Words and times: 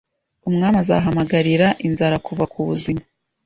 Umwami 0.49 0.77
azahamagarira 0.83 1.67
Inzara 1.87 2.15
kuva 2.25 2.43
kubuzima 2.53 3.03